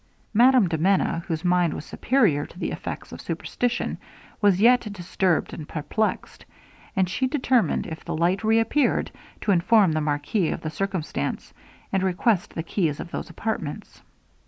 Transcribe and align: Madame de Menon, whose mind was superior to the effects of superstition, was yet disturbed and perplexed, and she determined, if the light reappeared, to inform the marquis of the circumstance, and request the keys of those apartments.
Madame 0.33 0.67
de 0.67 0.79
Menon, 0.79 1.21
whose 1.27 1.45
mind 1.45 1.75
was 1.75 1.85
superior 1.85 2.43
to 2.43 2.57
the 2.57 2.71
effects 2.71 3.11
of 3.11 3.21
superstition, 3.21 3.99
was 4.41 4.59
yet 4.59 4.91
disturbed 4.91 5.53
and 5.53 5.69
perplexed, 5.69 6.43
and 6.95 7.07
she 7.07 7.27
determined, 7.27 7.85
if 7.85 8.03
the 8.03 8.17
light 8.17 8.43
reappeared, 8.43 9.11
to 9.41 9.51
inform 9.51 9.91
the 9.91 10.01
marquis 10.01 10.49
of 10.49 10.61
the 10.61 10.71
circumstance, 10.71 11.53
and 11.93 12.01
request 12.01 12.55
the 12.55 12.63
keys 12.63 12.99
of 12.99 13.11
those 13.11 13.29
apartments. 13.29 14.01